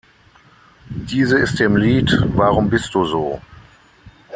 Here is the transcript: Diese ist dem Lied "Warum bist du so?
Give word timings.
Diese 0.89 1.37
ist 1.37 1.59
dem 1.59 1.75
Lied 1.77 2.11
"Warum 2.29 2.71
bist 2.71 2.95
du 2.95 3.05
so? 3.05 3.39